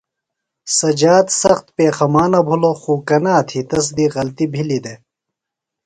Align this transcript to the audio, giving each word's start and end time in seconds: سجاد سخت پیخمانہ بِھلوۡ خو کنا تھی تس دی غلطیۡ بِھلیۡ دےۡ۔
سجاد 0.79 1.27
سخت 1.41 1.65
پیخمانہ 1.77 2.41
بِھلوۡ 2.47 2.77
خو 2.81 2.93
کنا 3.07 3.35
تھی 3.47 3.59
تس 3.69 3.85
دی 3.95 4.05
غلطیۡ 4.13 4.51
بِھلیۡ 4.53 4.81
دےۡ۔ 4.83 4.99